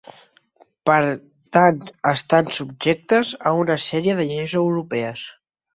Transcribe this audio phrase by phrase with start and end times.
[0.89, 0.95] Per
[1.59, 1.77] tant
[2.13, 5.33] estan subjectes a una sèrie de lleis europees.